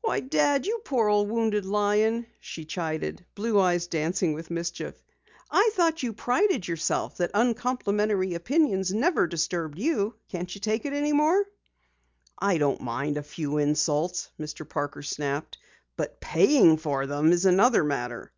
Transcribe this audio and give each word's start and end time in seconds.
"Why, 0.00 0.18
Dad, 0.18 0.66
you 0.66 0.80
poor 0.84 1.06
old 1.08 1.28
wounded 1.30 1.64
lion!" 1.64 2.26
she 2.40 2.64
chided, 2.64 3.24
blue 3.36 3.60
eyes 3.60 3.86
dancing 3.86 4.32
with 4.32 4.50
mischief. 4.50 5.00
"I 5.52 5.70
thought 5.74 6.02
you 6.02 6.12
prided 6.12 6.66
yourself 6.66 7.18
that 7.18 7.30
uncomplimentary 7.32 8.34
opinions 8.34 8.92
never 8.92 9.28
disturbed 9.28 9.78
you. 9.78 10.16
Can't 10.28 10.52
you 10.52 10.60
take 10.60 10.84
it 10.84 10.94
any 10.94 11.12
more?" 11.12 11.44
"I 12.36 12.58
don't 12.58 12.80
mind 12.80 13.18
a 13.18 13.22
few 13.22 13.58
insults," 13.58 14.30
Mr. 14.36 14.68
Parker 14.68 15.04
snapped, 15.04 15.58
"but 15.96 16.18
paying 16.20 16.76
for 16.76 17.06
them 17.06 17.30
is 17.30 17.46
another 17.46 17.84
matter." 17.84 18.32